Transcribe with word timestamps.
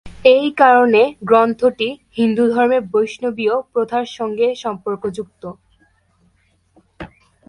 এই 0.33 0.47
কারণে 0.61 1.01
গ্রন্থটি 1.29 1.89
হিন্দুধর্মের 2.17 2.83
বৈষ্ণবীয় 2.93 3.55
প্রথার 3.73 4.05
সঙ্গে 4.17 4.47
সম্পর্কযুক্ত। 4.55 5.43